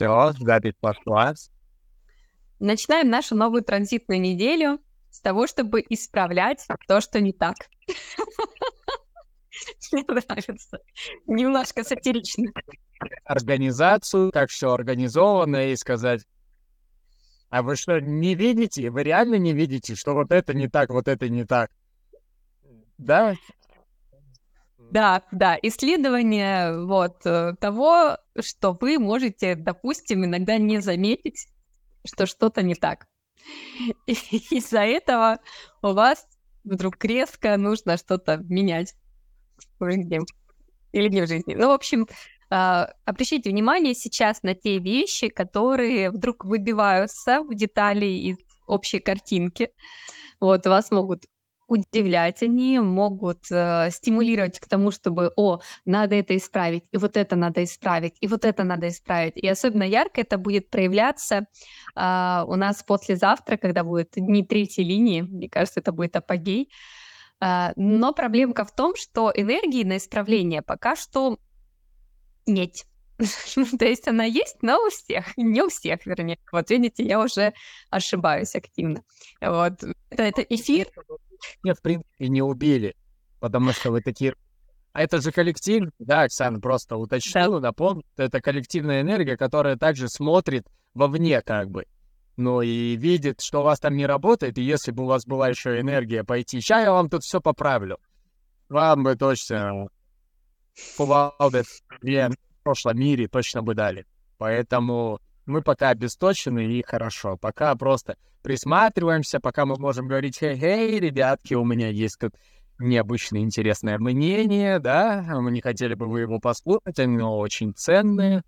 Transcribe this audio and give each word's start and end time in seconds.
Все, 0.00 0.32
запись 0.40 0.72
пошла. 0.80 1.34
Начинаем 2.58 3.10
нашу 3.10 3.36
новую 3.36 3.62
транзитную 3.62 4.18
неделю 4.18 4.80
с 5.10 5.20
того, 5.20 5.46
чтобы 5.46 5.84
исправлять 5.90 6.66
то, 6.88 7.02
что 7.02 7.20
не 7.20 7.34
так. 7.34 7.56
Мне 9.92 10.04
нравится. 10.08 10.78
Немножко 11.26 11.84
сатирично. 11.84 12.50
Организацию, 13.24 14.32
как 14.32 14.48
все 14.48 14.72
организовано, 14.72 15.70
и 15.70 15.76
сказать, 15.76 16.22
а 17.50 17.62
вы 17.62 17.76
что, 17.76 18.00
не 18.00 18.34
видите? 18.34 18.88
Вы 18.88 19.02
реально 19.02 19.34
не 19.34 19.52
видите, 19.52 19.96
что 19.96 20.14
вот 20.14 20.32
это 20.32 20.54
не 20.54 20.68
так, 20.68 20.88
вот 20.88 21.08
это 21.08 21.28
не 21.28 21.44
так? 21.44 21.70
Да? 22.96 23.34
Да, 24.90 25.22
да, 25.30 25.56
исследование 25.62 26.84
вот 26.84 27.24
э, 27.24 27.54
того, 27.60 28.18
что 28.40 28.76
вы 28.80 28.98
можете, 28.98 29.54
допустим, 29.54 30.24
иногда 30.24 30.58
не 30.58 30.80
заметить, 30.80 31.46
что 32.04 32.26
что-то 32.26 32.62
не 32.62 32.74
так. 32.74 33.06
Из-за 34.06 34.80
этого 34.80 35.38
у 35.82 35.92
вас 35.92 36.26
вдруг 36.64 37.04
резко 37.04 37.56
нужно 37.56 37.96
что-то 37.96 38.38
менять 38.38 38.94
в 39.78 39.90
жизни 39.90 40.20
или 40.92 41.08
не 41.08 41.22
в 41.22 41.28
жизни. 41.28 41.54
Ну, 41.54 41.68
в 41.68 41.72
общем, 41.72 42.08
а, 42.50 42.92
обращайте 43.04 43.50
внимание 43.50 43.94
сейчас 43.94 44.42
на 44.42 44.54
те 44.54 44.78
вещи, 44.78 45.28
которые 45.28 46.10
вдруг 46.10 46.44
выбиваются 46.44 47.42
в 47.42 47.54
детали 47.54 48.06
из 48.06 48.36
общей 48.66 48.98
картинки. 48.98 49.70
Вот, 50.40 50.66
вас 50.66 50.90
могут 50.90 51.24
удивлять, 51.70 52.42
они 52.42 52.80
могут 52.80 53.50
э, 53.50 53.90
стимулировать 53.90 54.58
к 54.58 54.68
тому, 54.68 54.90
чтобы, 54.90 55.32
о, 55.36 55.60
надо 55.84 56.16
это 56.16 56.36
исправить, 56.36 56.84
и 56.90 56.96
вот 56.96 57.16
это 57.16 57.36
надо 57.36 57.62
исправить, 57.62 58.16
и 58.20 58.26
вот 58.26 58.44
это 58.44 58.64
надо 58.64 58.88
исправить. 58.88 59.36
И 59.36 59.46
особенно 59.46 59.84
ярко 59.84 60.20
это 60.20 60.36
будет 60.36 60.68
проявляться 60.68 61.46
э, 61.94 62.44
у 62.46 62.56
нас 62.56 62.82
послезавтра, 62.82 63.56
когда 63.56 63.84
будет 63.84 64.10
дни 64.16 64.44
третьей 64.44 64.84
линии, 64.84 65.22
мне 65.22 65.48
кажется, 65.48 65.80
это 65.80 65.92
будет 65.92 66.16
апогей. 66.16 66.70
Э, 67.40 67.70
но 67.76 68.12
проблемка 68.12 68.64
в 68.64 68.74
том, 68.74 68.96
что 68.96 69.32
энергии 69.34 69.84
на 69.84 69.98
исправление 69.98 70.62
пока 70.62 70.96
что 70.96 71.38
нет. 72.46 72.84
То 73.78 73.84
есть 73.84 74.08
она 74.08 74.24
есть, 74.24 74.56
но 74.62 74.84
у 74.84 74.90
всех, 74.90 75.36
не 75.36 75.62
у 75.62 75.68
всех, 75.68 76.04
вернее. 76.04 76.38
Вот 76.50 76.68
видите, 76.70 77.04
я 77.04 77.20
уже 77.20 77.52
ошибаюсь 77.90 78.56
активно. 78.56 79.04
Вот. 79.40 79.84
Это, 80.10 80.22
это 80.22 80.42
эфир, 80.42 80.88
нет, 81.62 81.78
в 81.78 81.82
принципе, 81.82 82.28
не 82.28 82.42
убили, 82.42 82.96
потому 83.40 83.72
что 83.72 83.90
вы 83.90 84.00
такие... 84.02 84.34
А 84.92 85.02
это 85.02 85.20
же 85.20 85.30
коллектив, 85.30 85.88
да, 85.98 86.22
Оксана, 86.22 86.60
просто 86.60 86.96
уточнила, 86.96 87.60
да. 87.60 87.68
напомню, 87.68 88.02
это 88.16 88.40
коллективная 88.40 89.02
энергия, 89.02 89.36
которая 89.36 89.76
также 89.76 90.08
смотрит 90.08 90.66
вовне 90.94 91.40
как 91.42 91.70
бы. 91.70 91.86
Ну 92.36 92.62
и 92.62 92.96
видит, 92.96 93.40
что 93.40 93.60
у 93.60 93.64
вас 93.64 93.78
там 93.78 93.96
не 93.96 94.06
работает, 94.06 94.58
и 94.58 94.62
если 94.62 94.90
бы 94.90 95.04
у 95.04 95.06
вас 95.06 95.26
была 95.26 95.48
еще 95.48 95.78
энергия 95.78 96.24
пойти, 96.24 96.60
сейчас 96.60 96.84
я 96.84 96.92
вам 96.92 97.08
тут 97.08 97.22
все 97.22 97.40
поправлю. 97.40 97.98
Вам 98.68 99.04
бы 99.04 99.14
точно 99.14 99.88
кувалды 100.96 101.64
в 101.64 102.62
прошлом 102.62 102.98
мире 102.98 103.28
точно 103.28 103.62
бы 103.62 103.74
дали. 103.74 104.06
Поэтому 104.38 105.20
мы 105.50 105.62
пока 105.62 105.90
обесточены 105.90 106.66
и 106.66 106.82
хорошо. 106.82 107.36
Пока 107.36 107.74
просто 107.74 108.16
присматриваемся, 108.42 109.40
пока 109.40 109.66
мы 109.66 109.76
можем 109.76 110.08
говорить, 110.08 110.38
хей-хей, 110.38 110.98
ребятки, 110.98 111.54
у 111.54 111.64
меня 111.64 111.88
есть 111.88 112.18
тут 112.18 112.34
необычное 112.78 113.42
интересное 113.42 113.98
мнение, 113.98 114.78
да, 114.78 115.22
мы 115.40 115.50
не 115.50 115.60
хотели 115.60 115.94
бы 115.94 116.06
вы 116.06 116.20
его 116.20 116.38
послушать, 116.40 116.98
оно 116.98 117.38
очень 117.38 117.74
ценное. 117.74 118.42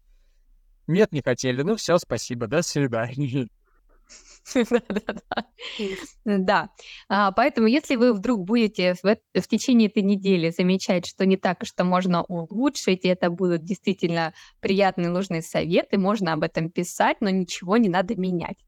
Нет, 0.86 1.12
не 1.12 1.22
хотели. 1.22 1.62
Ну 1.62 1.76
все, 1.76 1.98
спасибо, 1.98 2.46
до 2.46 2.62
свидания. 2.62 3.48
Да. 6.24 6.70
А, 7.08 7.32
поэтому, 7.32 7.66
если 7.66 7.96
вы 7.96 8.12
вдруг 8.12 8.44
будете 8.44 8.94
в, 8.94 9.16
в 9.40 9.48
течение 9.48 9.88
этой 9.88 10.02
недели 10.02 10.50
замечать, 10.50 11.06
что 11.06 11.26
не 11.26 11.36
так, 11.36 11.64
что 11.64 11.84
можно 11.84 12.22
улучшить, 12.24 13.04
и 13.04 13.08
это 13.08 13.30
будут 13.30 13.64
действительно 13.64 14.34
приятные, 14.60 15.08
нужные 15.08 15.42
советы, 15.42 15.98
можно 15.98 16.32
об 16.32 16.42
этом 16.42 16.70
писать, 16.70 17.18
но 17.20 17.30
ничего 17.30 17.76
не 17.76 17.88
надо 17.88 18.16
менять. 18.16 18.58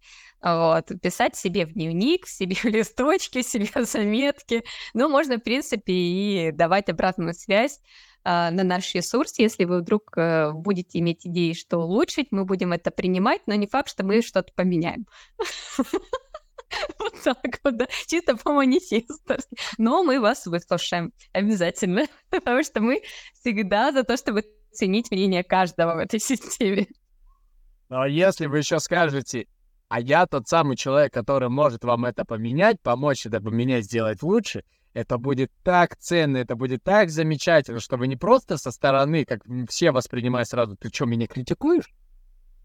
Вот, 0.43 0.91
писать 1.01 1.37
себе 1.37 1.65
в 1.65 1.73
дневник, 1.73 2.27
себе 2.29 2.55
в 2.55 2.65
листочки, 2.65 3.43
себе 3.43 3.85
заметки. 3.85 4.65
Ну, 4.93 5.09
можно, 5.09 5.39
в 5.39 5.43
принципе, 5.43 5.93
и 5.93 6.53
давать 6.53 6.89
обратную 6.89 7.35
связь 7.35 7.81
на 8.25 8.65
наш 8.65 8.95
ресурс. 8.95 9.39
Если 9.39 9.65
вы 9.65 9.81
вдруг 9.81 10.17
э, 10.17 10.53
будете 10.53 10.99
иметь 10.99 11.27
идеи, 11.27 11.53
что 11.53 11.79
улучшить, 11.79 12.29
мы 12.31 12.45
будем 12.45 12.73
это 12.73 12.91
принимать, 12.91 13.43
но 13.47 13.55
не 13.55 13.67
факт, 13.67 13.91
что 13.91 14.05
мы 14.05 14.23
что-то 14.23 14.53
поменяем. 14.55 15.07
Вот 16.99 17.15
так 17.23 17.61
вот, 17.63 17.77
да, 17.77 17.87
чисто 18.07 18.37
по 18.37 18.53
манифесту. 18.53 19.37
Но 19.79 20.03
мы 20.03 20.19
вас 20.19 20.45
выслушаем 20.47 21.13
обязательно, 21.33 22.07
потому 22.31 22.65
что 22.65 22.81
мы 22.81 23.03
всегда 23.35 23.93
за 23.93 24.03
то, 24.03 24.17
чтобы 24.17 24.43
ценить 24.73 25.13
мнение 25.13 25.45
каждого 25.45 25.95
в 25.95 25.99
этой 25.99 26.19
системе. 26.19 26.89
Но 27.89 28.07
если 28.07 28.47
вы 28.47 28.59
еще 28.59 28.81
скажете, 28.81 29.47
а 29.89 30.01
я 30.01 30.27
тот 30.27 30.49
самый 30.49 30.77
человек, 30.77 31.13
который 31.13 31.49
может 31.49 31.85
вам 31.85 32.07
это 32.07 32.25
поменять, 32.25 32.81
помочь 32.83 33.27
это 33.27 33.41
поменять, 33.41 33.85
сделать 33.85 34.23
лучше, 34.23 34.65
это 34.95 35.19
будет 35.19 35.51
так 35.65 35.97
ценно, 35.97 36.39
это 36.39 36.55
будет 36.55 36.83
так 36.85 37.11
замечательно, 37.11 37.81
что 37.81 37.97
вы 37.97 38.07
не 38.07 38.17
просто 38.17 38.57
со 38.57 38.71
стороны, 38.71 39.25
как 39.25 39.43
все 39.69 39.91
воспринимают 39.91 40.49
сразу, 40.49 40.77
ты 40.77 40.89
что, 40.89 41.05
меня 41.05 41.27
критикуешь? 41.27 41.93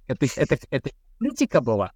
Это, 0.07 0.27
это, 0.37 0.57
это 0.69 0.91
критика 1.19 1.59
была. 1.59 1.91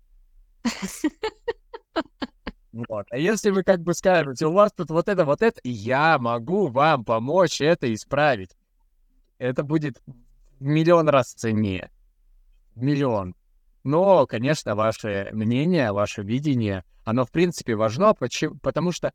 Вот. 2.71 3.05
А 3.11 3.17
если 3.17 3.51
вы 3.51 3.63
как 3.63 3.81
бы 3.81 3.93
скажете, 3.93 4.47
у 4.47 4.51
вас 4.51 4.71
тут 4.73 4.89
вот 4.89 5.07
это, 5.07 5.23
вот 5.25 5.43
это, 5.43 5.61
я 5.63 6.17
могу 6.17 6.67
вам 6.67 7.05
помочь 7.05 7.61
это 7.61 7.93
исправить, 7.93 8.57
это 9.37 9.63
будет 9.63 10.01
миллион 10.59 11.09
раз 11.09 11.33
ценнее. 11.33 11.91
Миллион. 12.75 13.35
Но, 13.83 14.25
конечно, 14.25 14.73
ваше 14.73 15.29
мнение, 15.33 15.91
ваше 15.91 16.23
видение, 16.23 16.83
оно 17.03 17.25
в 17.25 17.31
принципе 17.31 17.75
важно, 17.75 18.15
потому 18.15 18.91
что 18.91 19.13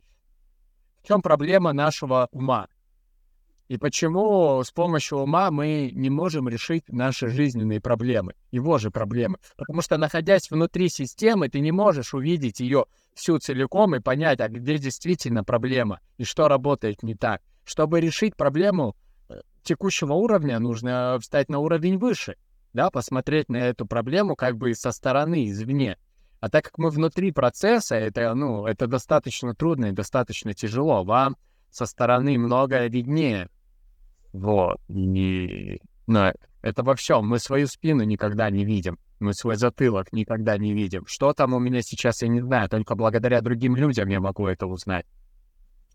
в 1.02 1.08
чем 1.08 1.22
проблема 1.22 1.72
нашего 1.72 2.28
ума? 2.32 2.68
И 3.68 3.76
почему 3.76 4.62
с 4.64 4.70
помощью 4.70 5.18
ума 5.18 5.50
мы 5.50 5.90
не 5.94 6.08
можем 6.08 6.48
решить 6.48 6.84
наши 6.88 7.28
жизненные 7.28 7.82
проблемы, 7.82 8.34
его 8.50 8.78
же 8.78 8.90
проблемы? 8.90 9.38
Потому 9.56 9.82
что, 9.82 9.98
находясь 9.98 10.50
внутри 10.50 10.88
системы, 10.88 11.50
ты 11.50 11.60
не 11.60 11.70
можешь 11.70 12.14
увидеть 12.14 12.60
ее 12.60 12.86
всю 13.14 13.38
целиком 13.38 13.94
и 13.94 14.00
понять, 14.00 14.40
а 14.40 14.48
где 14.48 14.78
действительно 14.78 15.44
проблема 15.44 16.00
и 16.16 16.24
что 16.24 16.48
работает 16.48 17.02
не 17.02 17.14
так. 17.14 17.42
Чтобы 17.64 18.00
решить 18.00 18.36
проблему 18.36 18.96
э, 19.28 19.42
текущего 19.62 20.14
уровня, 20.14 20.58
нужно 20.58 21.18
встать 21.20 21.50
на 21.50 21.58
уровень 21.58 21.98
выше, 21.98 22.36
да, 22.72 22.90
посмотреть 22.90 23.50
на 23.50 23.58
эту 23.58 23.84
проблему 23.84 24.34
как 24.34 24.56
бы 24.56 24.74
со 24.74 24.92
стороны, 24.92 25.50
извне. 25.50 25.98
А 26.40 26.48
так 26.48 26.64
как 26.64 26.78
мы 26.78 26.90
внутри 26.90 27.32
процесса, 27.32 27.96
это, 27.96 28.32
ну, 28.34 28.64
это 28.66 28.86
достаточно 28.86 29.54
трудно 29.54 29.86
и 29.86 29.92
достаточно 29.92 30.54
тяжело. 30.54 31.04
Вам 31.04 31.36
со 31.70 31.84
стороны 31.86 32.38
многое 32.38 32.88
виднее. 32.88 33.48
Вот. 34.32 34.78
И... 34.88 35.80
Но 36.06 36.32
это 36.62 36.82
во 36.82 36.94
всем. 36.94 37.26
Мы 37.26 37.38
свою 37.38 37.66
спину 37.66 38.04
никогда 38.04 38.50
не 38.50 38.64
видим. 38.64 38.98
Мы 39.20 39.34
свой 39.34 39.56
затылок 39.56 40.12
никогда 40.12 40.56
не 40.58 40.72
видим. 40.72 41.04
Что 41.06 41.32
там 41.32 41.54
у 41.54 41.58
меня 41.58 41.82
сейчас, 41.82 42.22
я 42.22 42.28
не 42.28 42.40
знаю. 42.40 42.68
Только 42.68 42.94
благодаря 42.94 43.40
другим 43.40 43.74
людям 43.74 44.08
я 44.08 44.20
могу 44.20 44.46
это 44.46 44.66
узнать. 44.66 45.06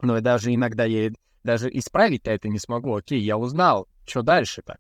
Но 0.02 0.20
даже 0.20 0.54
иногда 0.54 0.84
я 0.84 1.12
даже 1.44 1.70
исправить-то 1.70 2.32
это 2.32 2.50
не 2.50 2.60
смогу. 2.60 2.96
Окей, 2.96 3.22
я 3.22 3.38
узнал. 3.38 3.88
Что 4.06 4.22
дальше-то? 4.24 4.78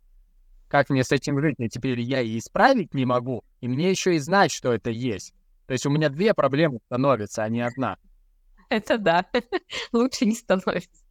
Как 0.67 0.89
мне 0.89 1.03
с 1.03 1.11
этим 1.11 1.39
жить? 1.39 1.55
Теперь 1.71 2.01
я 2.01 2.21
и 2.21 2.37
исправить 2.37 2.93
не 2.93 3.05
могу. 3.05 3.43
И 3.61 3.67
мне 3.69 3.89
еще 3.89 4.15
и 4.15 4.19
знать, 4.19 4.51
что 4.51 4.73
это 4.73 4.89
есть. 4.89 5.33
То 5.67 5.73
есть 5.73 5.85
у 5.85 5.89
меня 5.89 6.09
две 6.09 6.33
проблемы 6.33 6.79
становятся, 6.85 7.43
а 7.43 7.49
не 7.49 7.61
одна. 7.61 7.97
Это 8.69 8.97
да, 8.97 9.25
лучше 9.91 10.25
не 10.25 10.35
становится. 10.35 11.03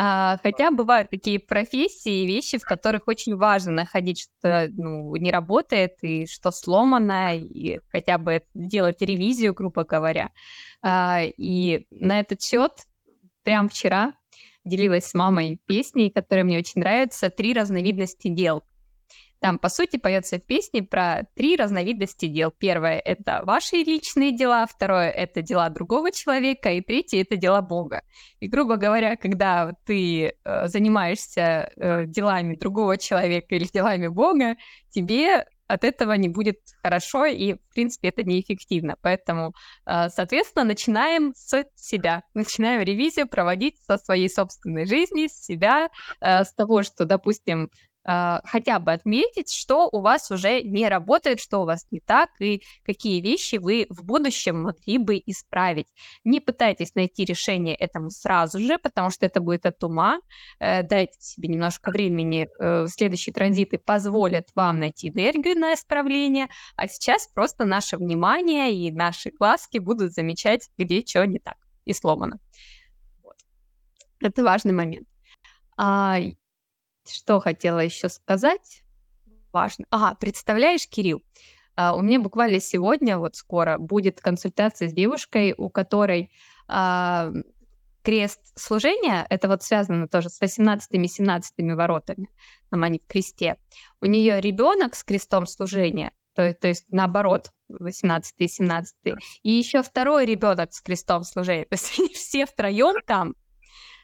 А, 0.00 0.38
хотя 0.42 0.70
бывают 0.70 1.10
такие 1.10 1.40
профессии 1.40 2.22
и 2.22 2.26
вещи, 2.26 2.58
в 2.58 2.62
которых 2.62 3.08
очень 3.08 3.34
важно 3.36 3.72
находить, 3.72 4.20
что 4.20 4.68
ну, 4.72 5.16
не 5.16 5.32
работает 5.32 5.94
и 6.02 6.26
что 6.26 6.52
сломано, 6.52 7.36
и 7.36 7.80
хотя 7.90 8.16
бы 8.18 8.42
делать 8.54 9.02
ревизию, 9.02 9.54
грубо 9.54 9.84
говоря. 9.84 10.30
А, 10.82 11.22
и 11.24 11.86
на 11.90 12.20
этот 12.20 12.42
счет 12.42 12.72
прям 13.42 13.68
вчера 13.68 14.14
делилась 14.64 15.06
с 15.06 15.14
мамой 15.14 15.60
песней, 15.66 16.10
которая 16.10 16.44
мне 16.44 16.58
очень 16.58 16.80
нравится 16.80 17.30
«Три 17.30 17.52
разновидности 17.52 18.28
дел». 18.28 18.62
Там, 19.40 19.58
по 19.58 19.68
сути, 19.68 19.98
поется 19.98 20.38
в 20.38 20.46
песне 20.46 20.82
про 20.82 21.26
три 21.36 21.56
разновидности 21.56 22.26
дел. 22.26 22.50
Первое— 22.50 22.98
это 23.04 23.42
ваши 23.44 23.76
личные 23.76 24.36
дела, 24.36 24.66
второе— 24.66 25.10
это 25.12 25.42
дела 25.42 25.68
другого 25.68 26.10
человека, 26.10 26.70
и 26.72 26.80
третье— 26.80 27.20
это 27.22 27.36
дела 27.36 27.62
Бога. 27.62 28.02
И, 28.40 28.48
грубо 28.48 28.76
говоря, 28.76 29.16
когда 29.16 29.72
ты 29.84 30.34
э, 30.44 30.68
занимаешься 30.68 31.70
э, 31.76 32.06
делами 32.06 32.56
другого 32.56 32.96
человека 32.98 33.54
или 33.54 33.64
делами 33.72 34.08
Бога, 34.08 34.56
тебе 34.90 35.44
от 35.68 35.84
этого 35.84 36.14
не 36.14 36.28
будет 36.28 36.58
хорошо, 36.82 37.26
и, 37.26 37.54
в 37.54 37.74
принципе, 37.74 38.08
это 38.08 38.24
неэффективно. 38.24 38.96
Поэтому, 39.02 39.52
э, 39.86 40.08
соответственно, 40.08 40.64
начинаем 40.64 41.34
с 41.36 41.64
себя. 41.76 42.22
Начинаем 42.34 42.82
ревизию 42.82 43.28
проводить 43.28 43.76
со 43.86 43.98
своей 43.98 44.30
собственной 44.30 44.86
жизни, 44.86 45.28
с 45.28 45.44
себя, 45.44 45.90
э, 46.20 46.44
с 46.44 46.52
того, 46.54 46.82
что, 46.82 47.04
допустим, 47.04 47.70
а, 48.04 48.40
хотя 48.44 48.78
бы 48.78 48.92
отметить, 48.92 49.52
что 49.52 49.88
у 49.90 50.00
вас 50.00 50.30
уже 50.30 50.62
не 50.62 50.88
работает, 50.88 51.40
что 51.40 51.58
у 51.58 51.64
вас 51.64 51.86
не 51.90 52.00
так, 52.00 52.30
и 52.40 52.62
какие 52.84 53.20
вещи 53.20 53.56
вы 53.56 53.86
в 53.90 54.04
будущем 54.04 54.62
могли 54.62 54.98
бы 54.98 55.22
исправить. 55.26 55.86
Не 56.24 56.40
пытайтесь 56.40 56.94
найти 56.94 57.24
решение 57.24 57.74
этому 57.74 58.10
сразу 58.10 58.58
же, 58.58 58.78
потому 58.78 59.10
что 59.10 59.26
это 59.26 59.40
будет 59.40 59.66
от 59.66 59.82
ума. 59.84 60.20
Э, 60.58 60.82
дайте 60.82 61.20
себе 61.20 61.48
немножко 61.48 61.90
времени. 61.90 62.48
Э, 62.58 62.86
следующие 62.88 63.32
транзиты 63.32 63.78
позволят 63.78 64.48
вам 64.54 64.80
найти 64.80 65.10
энергию 65.10 65.58
на 65.58 65.74
исправление, 65.74 66.48
а 66.76 66.88
сейчас 66.88 67.28
просто 67.28 67.64
наше 67.64 67.96
внимание 67.96 68.72
и 68.74 68.90
наши 68.90 69.30
глазки 69.30 69.78
будут 69.78 70.12
замечать, 70.12 70.70
где 70.78 71.04
что 71.04 71.26
не 71.26 71.38
так 71.38 71.56
и 71.84 71.92
сломано. 71.92 72.38
Вот. 73.22 73.36
Это 74.20 74.42
важный 74.44 74.72
момент. 74.72 75.08
А, 75.76 76.18
что 77.10 77.40
хотела 77.40 77.80
еще 77.80 78.08
сказать? 78.08 78.82
Важно. 79.52 79.86
Ага, 79.90 80.16
представляешь, 80.20 80.88
Кирилл, 80.88 81.22
а, 81.76 81.94
у 81.94 82.02
меня 82.02 82.20
буквально 82.20 82.60
сегодня, 82.60 83.18
вот 83.18 83.36
скоро, 83.36 83.78
будет 83.78 84.20
консультация 84.20 84.88
с 84.88 84.92
девушкой, 84.92 85.54
у 85.56 85.70
которой 85.70 86.30
а, 86.66 87.30
крест 88.02 88.40
служения, 88.56 89.26
это 89.30 89.48
вот 89.48 89.62
связано 89.62 90.08
тоже 90.08 90.28
с 90.28 90.40
18-17 90.40 91.74
воротами, 91.74 92.28
там 92.70 92.82
они 92.82 92.98
в 92.98 93.06
кресте. 93.06 93.56
У 94.00 94.06
нее 94.06 94.40
ребенок 94.40 94.94
с 94.94 95.04
крестом 95.04 95.46
служения, 95.46 96.12
то, 96.34 96.52
то 96.54 96.68
есть 96.68 96.86
наоборот, 96.90 97.50
18 97.68 98.34
и 98.38 98.48
17 98.48 98.96
и 99.42 99.50
еще 99.50 99.82
второй 99.82 100.24
ребенок 100.26 100.72
с 100.72 100.80
крестом 100.80 101.22
служения. 101.22 101.64
То 101.64 101.74
есть 101.74 101.94
они 101.98 102.08
все 102.14 102.46
втроем 102.46 103.02
там 103.06 103.34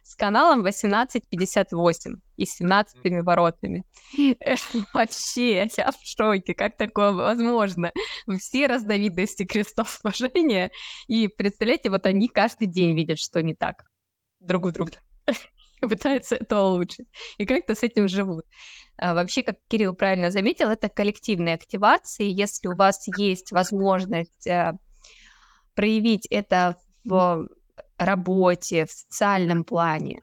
с 0.05 0.15
каналом 0.17 0.61
1858 0.61 2.17
и 2.37 2.45
17 2.45 3.25
воротами. 3.25 3.85
Вообще, 4.93 5.69
я 5.77 5.91
в 5.91 5.97
шоке, 6.05 6.55
как 6.55 6.77
такое 6.77 7.13
возможно? 7.13 7.91
Все 8.39 8.67
разновидности 8.67 9.45
крестов 9.45 9.91
сложения, 9.91 10.71
и 11.09 11.27
представляете, 11.29 11.91
вот 11.91 12.07
они 12.07 12.29
каждый 12.29 12.67
день 12.67 12.95
видят, 12.95 13.19
что 13.19 13.43
не 13.43 13.55
так 13.55 13.85
друг 14.41 14.67
в 14.67 14.73
друге. 14.73 15.01
Пытаются 15.81 16.37
это 16.37 16.63
улучшить. 16.63 17.09
И 17.39 17.47
как-то 17.47 17.75
с 17.75 17.83
этим 17.83 18.09
живут. 18.09 18.45
А, 18.97 19.15
вообще, 19.15 19.43
как 19.43 19.57
Кирилл 19.69 19.95
правильно 19.95 20.31
заметил, 20.31 20.69
это 20.69 20.89
коллективные 20.89 21.55
активации. 21.55 22.25
Если 22.25 22.69
у 22.69 22.77
вас 22.77 23.07
есть 23.19 23.53
возможность 23.53 24.47
а, 24.47 24.75
проявить 25.75 26.27
это 26.27 26.77
в 27.05 27.49
работе, 27.99 28.87
в 28.87 28.91
социальном 28.91 29.65
плане, 29.65 30.23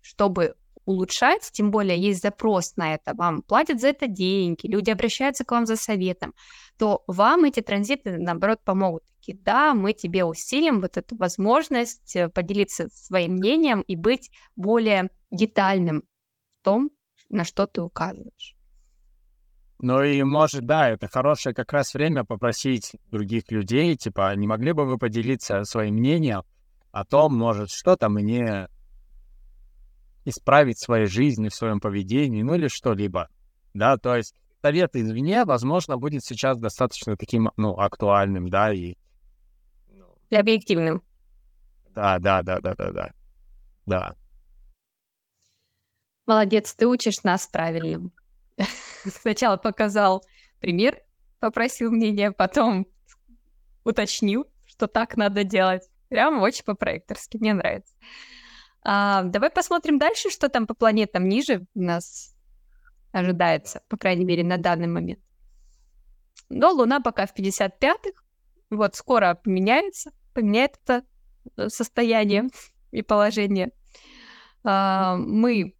чтобы 0.00 0.54
улучшать, 0.84 1.50
тем 1.52 1.70
более 1.70 1.98
есть 1.98 2.22
запрос 2.22 2.76
на 2.76 2.94
это, 2.94 3.14
вам 3.14 3.42
платят 3.42 3.80
за 3.80 3.88
это 3.88 4.08
деньги, 4.08 4.66
люди 4.66 4.90
обращаются 4.90 5.44
к 5.44 5.52
вам 5.52 5.66
за 5.66 5.76
советом, 5.76 6.34
то 6.78 7.04
вам 7.06 7.44
эти 7.44 7.60
транзиты, 7.60 8.18
наоборот, 8.18 8.60
помогут. 8.64 9.02
Такие, 9.20 9.38
да, 9.38 9.72
мы 9.74 9.92
тебе 9.92 10.24
усилим 10.24 10.80
вот 10.80 10.96
эту 10.96 11.16
возможность 11.16 12.16
э, 12.16 12.28
поделиться 12.28 12.88
своим 12.88 13.34
мнением 13.34 13.82
и 13.82 13.94
быть 13.94 14.32
более 14.56 15.10
детальным 15.30 16.02
в 16.60 16.64
том, 16.64 16.90
на 17.28 17.44
что 17.44 17.68
ты 17.68 17.82
указываешь. 17.82 18.56
Ну 19.82 20.00
и 20.00 20.22
может, 20.22 20.64
да, 20.64 20.90
это 20.90 21.08
хорошее 21.08 21.56
как 21.56 21.72
раз 21.72 21.92
время 21.92 22.24
попросить 22.24 22.92
других 23.10 23.50
людей, 23.50 23.96
типа, 23.96 24.32
не 24.36 24.46
могли 24.46 24.70
бы 24.72 24.86
вы 24.86 24.96
поделиться 24.96 25.64
своим 25.64 25.96
мнением 25.96 26.44
о 26.92 27.04
том, 27.04 27.36
может, 27.36 27.68
что-то 27.70 28.08
мне 28.08 28.68
исправить 30.24 30.76
в 30.78 30.84
своей 30.84 31.06
жизни, 31.06 31.48
в 31.48 31.54
своем 31.56 31.80
поведении, 31.80 32.44
ну 32.44 32.54
или 32.54 32.68
что-либо. 32.68 33.28
Да, 33.74 33.96
то 33.96 34.14
есть 34.14 34.36
совет 34.62 34.94
извне, 34.94 35.44
возможно, 35.44 35.96
будет 35.96 36.22
сейчас 36.24 36.58
достаточно 36.58 37.16
таким, 37.16 37.50
ну, 37.56 37.76
актуальным, 37.76 38.50
да, 38.50 38.72
и... 38.72 38.94
И 40.30 40.36
объективным. 40.36 41.02
Да, 41.92 42.20
да, 42.20 42.42
да, 42.42 42.60
да, 42.60 42.76
да, 42.76 42.92
да. 42.92 43.10
Да. 43.86 44.14
Молодец, 46.26 46.72
ты 46.72 46.86
учишь 46.86 47.24
нас 47.24 47.48
правильным. 47.48 48.12
Сначала 49.04 49.56
показал 49.56 50.24
пример, 50.60 51.00
попросил 51.40 51.90
мнение, 51.90 52.32
потом 52.32 52.86
уточнил, 53.84 54.46
что 54.66 54.86
так 54.86 55.16
надо 55.16 55.44
делать. 55.44 55.82
Прям 56.08 56.40
очень 56.42 56.64
по-проекторски, 56.64 57.38
мне 57.38 57.54
нравится. 57.54 57.94
А, 58.84 59.22
давай 59.22 59.50
посмотрим 59.50 59.98
дальше, 59.98 60.30
что 60.30 60.48
там 60.48 60.66
по 60.66 60.74
планетам 60.74 61.28
ниже 61.28 61.66
нас 61.74 62.34
ожидается, 63.12 63.82
по 63.88 63.96
крайней 63.96 64.24
мере, 64.24 64.44
на 64.44 64.58
данный 64.58 64.88
момент. 64.88 65.20
Но 66.48 66.70
Луна 66.70 67.00
пока 67.00 67.26
в 67.26 67.34
55-х, 67.34 68.22
вот 68.70 68.94
скоро 68.94 69.34
поменяется, 69.34 70.12
поменяет 70.34 70.78
это 70.84 71.04
э, 71.56 71.68
состояние 71.68 72.48
и 72.90 73.02
положение. 73.02 73.70
А, 74.64 75.16
мы 75.16 75.74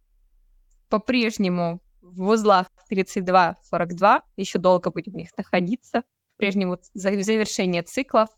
по-прежнему 0.89 1.81
в 2.03 2.27
узлах 2.27 2.67
32-42, 2.91 4.21
еще 4.35 4.59
долго 4.59 4.91
будем 4.91 5.13
в 5.13 5.15
них 5.15 5.29
находиться, 5.37 6.03
прежнему 6.37 6.77
завершение 6.93 7.81
циклов, 7.81 8.29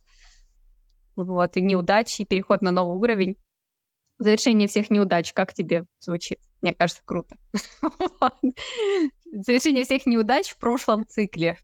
вот, 1.16 1.58
и 1.58 1.62
неудачи, 1.62 2.22
и 2.22 2.26
переход 2.26 2.62
на 2.62 2.72
новый 2.72 2.98
уровень. 2.98 3.38
Завершение 4.18 4.68
всех 4.68 4.90
неудач, 4.90 5.34
как 5.34 5.54
тебе 5.54 5.86
звучит? 6.00 6.40
Мне 6.62 6.74
кажется, 6.74 7.02
круто. 7.04 7.36
Завершение 9.26 9.84
всех 9.84 10.06
неудач 10.06 10.50
в 10.52 10.58
прошлом 10.58 11.06
цикле, 11.06 11.58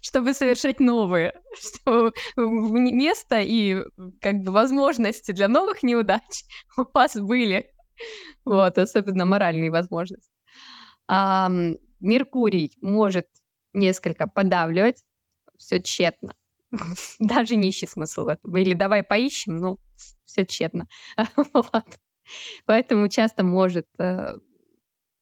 чтобы 0.00 0.34
совершать 0.34 0.78
новые, 0.78 1.40
чтобы 1.58 2.12
место 2.36 3.40
и 3.40 3.82
как 4.20 4.36
бы 4.42 4.52
возможности 4.52 5.32
для 5.32 5.48
новых 5.48 5.82
неудач 5.82 6.44
у 6.76 6.84
вас 6.92 7.16
были. 7.16 7.72
Вот, 8.44 8.78
особенно 8.78 9.24
моральные 9.26 9.70
возможности. 9.70 10.31
Меркурий 12.00 12.76
может 12.80 13.26
несколько 13.72 14.26
подавливать, 14.26 15.04
все 15.58 15.80
тщетно. 15.80 16.34
Даже 17.18 17.56
не 17.56 17.70
ищи 17.70 17.86
смысл 17.86 18.24
в 18.24 18.28
этом. 18.28 18.56
Или 18.56 18.74
давай 18.74 19.02
поищем, 19.02 19.56
ну, 19.56 19.78
все 20.24 20.44
тщетно. 20.46 20.88
Поэтому 22.66 23.08
часто 23.08 23.44
может 23.44 23.86
э, 23.98 24.36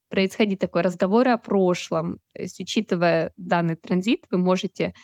происходить 0.09 0.61
такой 0.61 0.83
разговор 0.83 1.29
о 1.29 1.39
прошлом. 1.39 2.19
То 2.35 2.43
есть, 2.43 2.61
учитывая 2.61 3.33
данный 3.37 3.77
транзит, 3.77 4.27
вы 4.31 4.39
можете 4.39 4.95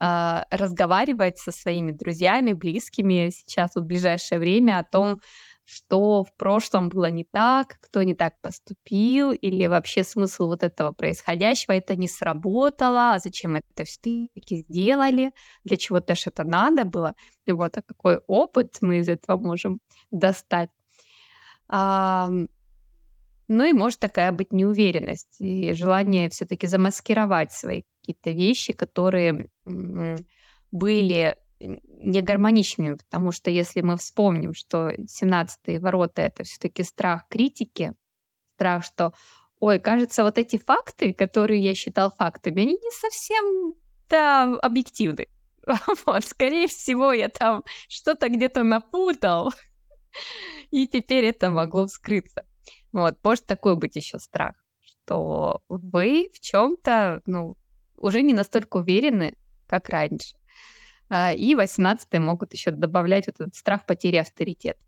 э, 0.00 0.42
разговаривать 0.50 1.38
со 1.38 1.52
своими 1.52 1.92
друзьями, 1.92 2.52
близкими 2.52 3.30
сейчас 3.30 3.74
в 3.74 3.82
ближайшее 3.82 4.38
время 4.38 4.78
о 4.78 4.84
том, 4.84 5.20
что 5.68 6.24
в 6.24 6.32
прошлом 6.32 6.88
было 6.88 7.10
не 7.10 7.24
так, 7.24 7.76
кто 7.82 8.02
не 8.02 8.14
так 8.14 8.40
поступил, 8.40 9.32
или 9.32 9.66
вообще 9.66 10.02
смысл 10.02 10.46
вот 10.46 10.62
этого 10.62 10.92
происходящего, 10.92 11.72
это 11.72 11.94
не 11.94 12.08
сработало, 12.08 13.12
а 13.12 13.18
зачем 13.18 13.56
это 13.56 13.84
все-таки 13.84 14.64
сделали, 14.66 15.32
для 15.64 15.76
чего 15.76 16.00
даже 16.00 16.30
это 16.30 16.44
надо 16.44 16.86
было, 16.86 17.14
и 17.44 17.52
вот 17.52 17.76
а 17.76 17.82
какой 17.82 18.16
опыт 18.26 18.78
мы 18.80 19.00
из 19.00 19.10
этого 19.10 19.38
можем 19.38 19.80
достать. 20.10 20.70
А, 21.68 22.30
ну 23.48 23.64
и 23.64 23.74
может 23.74 24.00
такая 24.00 24.32
быть 24.32 24.54
неуверенность 24.54 25.36
и 25.38 25.74
желание 25.74 26.30
все-таки 26.30 26.66
замаскировать 26.66 27.52
свои 27.52 27.82
какие-то 28.00 28.30
вещи, 28.30 28.72
которые 28.72 29.50
были 30.72 31.36
не 31.60 32.22
гармоничными, 32.22 32.94
потому 32.94 33.32
что 33.32 33.50
если 33.50 33.80
мы 33.80 33.96
вспомним, 33.96 34.54
что 34.54 34.90
17-е 34.90 35.80
ворота— 35.80 36.22
это 36.22 36.44
все 36.44 36.58
таки 36.58 36.82
страх 36.82 37.26
критики, 37.28 37.94
страх, 38.54 38.84
что, 38.84 39.12
ой, 39.60 39.78
кажется, 39.78 40.24
вот 40.24 40.38
эти 40.38 40.58
факты, 40.58 41.12
которые 41.12 41.62
я 41.62 41.74
считал 41.74 42.12
фактами, 42.16 42.62
они 42.62 42.72
не 42.72 42.90
совсем 42.90 43.74
да, 44.08 44.44
объективны. 44.62 45.26
Вот, 46.06 46.24
скорее 46.24 46.66
всего, 46.66 47.12
я 47.12 47.28
там 47.28 47.62
что-то 47.88 48.28
где-то 48.28 48.62
напутал, 48.62 49.52
и 50.70 50.86
теперь 50.86 51.26
это 51.26 51.50
могло 51.50 51.86
вскрыться. 51.86 52.44
Вот, 52.92 53.18
может 53.22 53.46
такой 53.46 53.76
быть 53.76 53.96
еще 53.96 54.18
страх, 54.18 54.54
что 54.80 55.60
вы 55.68 56.30
в 56.32 56.40
чем-то, 56.40 57.20
ну, 57.26 57.56
уже 57.96 58.22
не 58.22 58.32
настолько 58.32 58.78
уверены, 58.78 59.34
как 59.66 59.88
раньше. 59.90 60.36
А, 61.08 61.32
и 61.32 61.54
18 61.54 62.14
могут 62.14 62.52
еще 62.52 62.70
добавлять 62.70 63.28
этот 63.28 63.54
страх 63.54 63.86
потери 63.86 64.16
авторитета. 64.16 64.78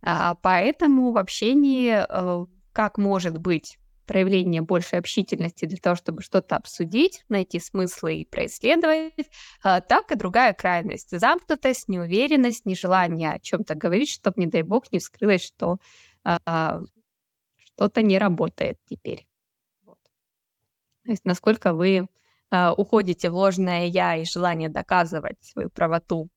Поэтому 0.00 1.10
в 1.10 1.18
общении 1.18 1.92
э, 1.92 2.46
как 2.72 2.98
может 2.98 3.38
быть 3.38 3.78
проявление 4.08 4.62
большей 4.62 4.98
общительности 4.98 5.66
для 5.66 5.76
того, 5.76 5.94
чтобы 5.94 6.22
что-то 6.22 6.56
обсудить, 6.56 7.24
найти 7.28 7.60
смыслы 7.60 8.16
и 8.16 8.24
происследовать, 8.24 9.12
а, 9.62 9.80
так 9.80 10.10
и 10.10 10.16
другая 10.16 10.54
крайность. 10.54 11.10
Замкнутость, 11.10 11.88
неуверенность, 11.88 12.64
нежелание 12.64 13.32
о 13.32 13.38
чем-то 13.38 13.74
говорить, 13.74 14.10
чтобы, 14.10 14.40
не 14.40 14.46
дай 14.46 14.62
бог, 14.62 14.90
не 14.90 14.98
вскрылось, 14.98 15.44
что 15.44 15.76
а, 16.24 16.80
что-то 17.56 18.02
не 18.02 18.18
работает 18.18 18.78
теперь. 18.88 19.26
Вот. 19.84 19.98
То 21.04 21.10
есть 21.10 21.24
насколько 21.24 21.74
вы 21.74 22.08
а, 22.50 22.72
уходите 22.72 23.30
в 23.30 23.34
ложное 23.34 23.86
«я» 23.86 24.16
и 24.16 24.24
желание 24.24 24.68
доказывать 24.68 25.36
свою 25.42 25.70
правоту, 25.70 26.30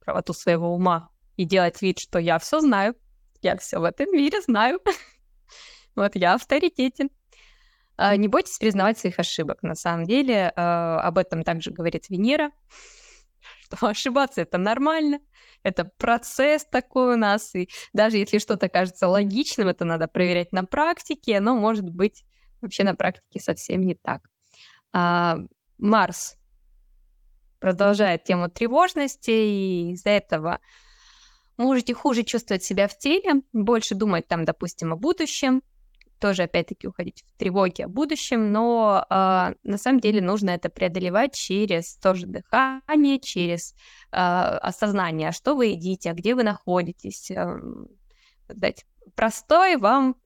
правоту 0.00 0.32
своего 0.32 0.74
ума 0.74 1.10
и 1.36 1.44
делать 1.44 1.82
вид, 1.82 1.98
что 1.98 2.18
я 2.18 2.38
все 2.38 2.60
знаю, 2.60 2.94
я 3.42 3.56
все 3.56 3.78
в 3.78 3.84
этом 3.84 4.10
мире 4.12 4.40
знаю. 4.40 4.80
Вот 5.94 6.14
я 6.14 6.34
авторитетен. 6.34 7.10
А, 7.96 8.16
не 8.16 8.28
бойтесь 8.28 8.58
признавать 8.58 8.98
своих 8.98 9.18
ошибок. 9.18 9.62
На 9.62 9.74
самом 9.74 10.06
деле 10.06 10.52
а, 10.54 11.00
об 11.00 11.18
этом 11.18 11.42
также 11.42 11.72
говорит 11.72 12.08
Венера, 12.08 12.52
что 13.64 13.88
ошибаться 13.88 14.40
это 14.40 14.58
нормально, 14.58 15.18
это 15.64 15.84
процесс 15.84 16.64
такой 16.64 17.14
у 17.14 17.16
нас, 17.16 17.54
и 17.56 17.68
даже 17.92 18.16
если 18.16 18.38
что-то 18.38 18.68
кажется 18.68 19.08
логичным, 19.08 19.66
это 19.66 19.84
надо 19.84 20.06
проверять 20.06 20.52
на 20.52 20.64
практике, 20.64 21.40
но 21.40 21.56
может 21.56 21.90
быть 21.90 22.24
вообще 22.60 22.84
на 22.84 22.94
практике 22.94 23.40
совсем 23.40 23.80
не 23.80 23.96
так. 23.96 24.22
А, 25.78 25.84
Марс 25.84 26.36
продолжает 27.60 28.24
тему 28.24 28.48
тревожности, 28.48 29.30
и 29.30 29.92
из-за 29.92 30.10
этого 30.10 30.60
можете 31.56 31.94
хуже 31.94 32.22
чувствовать 32.22 32.62
себя 32.62 32.86
в 32.88 32.96
теле, 32.96 33.42
больше 33.52 33.94
думать 33.94 34.28
там, 34.28 34.44
допустим, 34.44 34.92
о 34.92 34.96
будущем, 34.96 35.62
тоже 36.20 36.44
опять-таки 36.44 36.88
уходить 36.88 37.24
в 37.26 37.38
тревоги 37.38 37.82
о 37.82 37.88
будущем, 37.88 38.52
но 38.52 39.04
э, 39.08 39.14
на 39.62 39.78
самом 39.78 40.00
деле 40.00 40.20
нужно 40.20 40.50
это 40.50 40.68
преодолевать 40.68 41.34
через 41.34 41.96
тоже 41.96 42.26
дыхание, 42.26 43.20
через 43.20 43.74
э, 44.10 44.16
осознание, 44.16 45.32
что 45.32 45.54
вы 45.54 45.66
едите, 45.66 46.10
а 46.10 46.14
где 46.14 46.34
вы 46.34 46.42
находитесь. 46.42 47.30
Э, 47.30 47.58
дать 48.48 48.84
простое 49.14 49.78
вам 49.78 50.16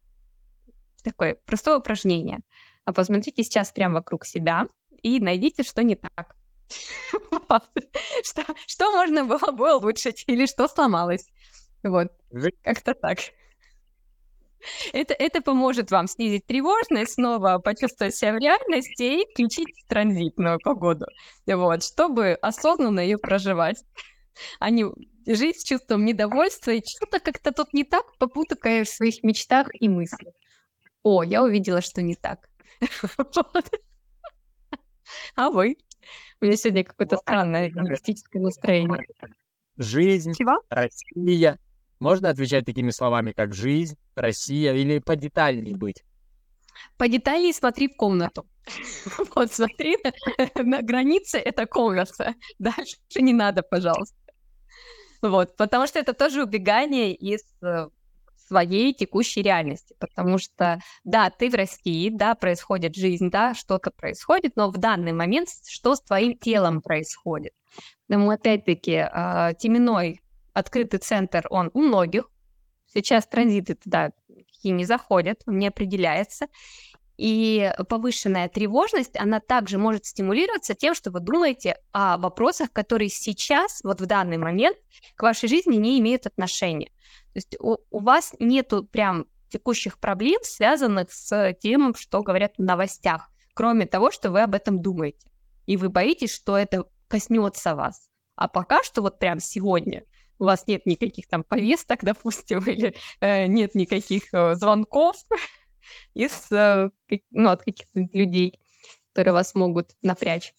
такое 1.03 1.37
простое 1.47 1.79
упражнение. 1.79 2.41
А 2.85 2.93
посмотрите 2.93 3.43
сейчас 3.45 3.71
прямо 3.73 3.97
вокруг 3.97 4.25
себя 4.25 4.69
и 5.03 5.21
найдите, 5.21 5.63
что 5.63 5.83
не 5.83 5.97
так. 5.97 6.37
Что, 8.25 8.45
что 8.67 8.91
можно 8.93 9.25
было 9.25 9.53
бы 9.53 9.77
улучшить 9.77 10.25
или 10.27 10.47
что 10.47 10.69
сломалось. 10.69 11.27
Вот, 11.83 12.09
как-то 12.63 12.95
так. 12.95 13.19
Это, 14.93 15.15
это 15.15 15.43
поможет 15.43 15.91
вам 15.91 16.07
снизить 16.07 16.47
тревожность, 16.47 17.15
снова 17.15 17.59
почувствовать 17.59 18.15
себя 18.15 18.33
в 18.33 18.39
реальности 18.39 19.03
и 19.03 19.31
включить 19.33 19.69
транзитную 19.89 20.59
погоду, 20.61 21.07
вот, 21.47 21.83
чтобы 21.83 22.39
осознанно 22.41 23.01
ее 23.01 23.19
проживать, 23.19 23.83
а 24.61 24.71
не 24.71 24.87
жить 25.27 25.61
с 25.61 25.65
чувством 25.65 26.05
недовольства 26.05 26.71
и 26.71 26.83
что-то 26.87 27.21
как-то 27.21 27.53
тут 27.53 27.73
не 27.73 27.85
так, 27.85 28.17
попутывая 28.19 28.85
в 28.85 28.89
своих 28.89 29.23
мечтах 29.23 29.69
и 29.75 29.89
мыслях. 29.89 30.35
О, 31.03 31.23
я 31.23 31.43
увидела, 31.43 31.81
что 31.81 32.03
не 32.03 32.15
так. 32.15 32.49
А 35.35 35.51
вы? 35.51 35.77
У 36.41 36.45
меня 36.45 36.57
сегодня 36.57 36.85
какое-то 36.85 37.17
странное 37.17 37.71
мистическое 37.71 38.43
настроение. 38.43 39.07
Жизнь, 39.77 40.35
Чего? 40.35 40.61
Россия, 40.69 41.59
можно 41.99 42.29
отвечать 42.29 42.67
такими 42.67 42.91
словами, 42.91 43.33
как 43.33 43.55
жизнь, 43.55 43.97
Россия, 44.15 44.75
или 44.75 44.99
подетальнее 44.99 45.77
быть? 45.77 46.05
Подетальнее 46.99 47.53
смотри 47.53 47.89
в 47.89 47.97
комнату. 47.97 48.47
Вот, 49.35 49.53
смотри, 49.53 49.97
на 50.57 50.83
границе 50.83 51.39
это 51.39 51.67
комната. 51.67 52.35
Дальше 52.59 52.97
не 53.17 53.33
надо, 53.33 53.63
пожалуйста. 53.63 54.17
Вот, 55.21 55.57
потому 55.57 55.87
что 55.87 56.01
это 56.01 56.13
тоже 56.13 56.43
убегание 56.43 57.15
из 57.15 57.43
э, 57.63 57.87
своей 58.53 58.93
текущей 58.93 59.41
реальности, 59.41 59.97
потому 59.99 60.37
что, 60.37 60.79
да, 61.05 61.31
ты 61.31 61.49
в 61.49 61.55
России, 61.55 62.11
да, 62.11 62.35
происходит 62.35 62.95
жизнь, 62.95 63.31
да, 63.31 63.55
что-то 63.55 63.91
происходит, 63.91 64.57
но 64.57 64.71
в 64.71 64.77
данный 64.77 65.13
момент 65.13 65.49
что 65.67 65.95
с 65.95 66.03
твоим 66.03 66.37
телом 66.37 66.83
происходит? 66.83 67.55
Поэтому, 68.07 68.31
опять-таки, 68.31 69.09
э, 69.11 69.53
теменной 69.59 70.21
открытый 70.53 71.01
центр, 71.01 71.47
он 71.49 71.71
у 71.73 71.81
многих. 71.81 72.29
Сейчас 72.93 73.27
транзиты 73.27 73.75
туда 73.75 74.11
какие 74.29 74.73
не 74.73 74.85
заходят, 74.85 75.41
он 75.47 75.59
не 75.59 75.69
определяется. 75.69 76.49
И 77.17 77.73
повышенная 77.89 78.49
тревожность, 78.51 79.17
она 79.17 79.41
также 79.41 79.79
может 79.79 80.05
стимулироваться 80.05 80.75
тем, 80.75 80.95
что 80.95 81.11
вы 81.11 81.21
думаете 81.21 81.77
о 81.93 82.19
вопросах, 82.19 82.71
которые 82.71 83.09
сейчас, 83.09 83.81
вот 83.83 84.01
в 84.01 84.07
данный 84.07 84.37
момент, 84.37 84.77
к 85.15 85.23
вашей 85.23 85.49
жизни 85.49 85.77
не 85.77 85.99
имеют 86.01 86.27
отношения. 86.27 86.91
То 87.33 87.39
есть 87.39 87.57
у, 87.61 87.79
у 87.91 88.01
вас 88.01 88.35
нету 88.39 88.85
прям 88.85 89.27
текущих 89.49 89.99
проблем, 89.99 90.41
связанных 90.43 91.13
с 91.13 91.55
тем, 91.61 91.95
что 91.95 92.23
говорят 92.23 92.55
в 92.57 92.63
новостях, 92.63 93.31
кроме 93.55 93.87
того, 93.87 94.11
что 94.11 94.31
вы 94.31 94.43
об 94.43 94.55
этом 94.55 94.81
думаете. 94.81 95.31
И 95.67 95.77
вы 95.77 95.89
боитесь, 95.89 96.35
что 96.35 96.57
это 96.57 96.87
коснется 97.09 97.75
вас. 97.75 98.11
А 98.35 98.49
пока 98.49 98.83
что 98.83 99.03
вот 99.03 99.19
прям 99.19 99.39
сегодня 99.41 100.05
у 100.39 100.45
вас 100.45 100.67
нет 100.67 100.87
никаких 100.87 101.29
там 101.29 101.45
повесток, 101.45 102.01
допустим, 102.03 102.59
или 102.67 102.95
э, 103.21 103.47
нет 103.47 103.75
никаких 103.75 104.33
э, 104.33 104.55
звонков 104.57 105.17
из, 106.15 106.51
э, 106.51 106.91
ну, 107.31 107.49
от 107.51 107.63
каких-то 107.63 108.01
людей, 108.13 108.61
которые 109.13 109.35
вас 109.35 109.55
могут 109.55 109.93
напрячь. 110.03 110.55